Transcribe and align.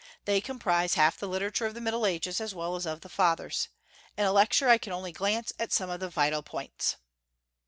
They 0.25 0.41
comprise 0.41 0.95
half 0.95 1.19
the 1.19 1.27
literature 1.27 1.67
of 1.67 1.75
the 1.75 1.79
Middle 1.79 2.07
Ages 2.07 2.41
as 2.41 2.55
well 2.55 2.75
as 2.75 2.87
of 2.87 3.01
the 3.01 3.07
Fathers. 3.07 3.67
In 4.17 4.25
a 4.25 4.31
lecture 4.31 4.67
I 4.67 4.79
can 4.79 4.93
only 4.93 5.11
glance 5.11 5.53
at 5.59 5.71
some 5.71 5.91
of 5.91 5.99
the 5.99 6.09
vital 6.09 6.41
points. 6.41 6.95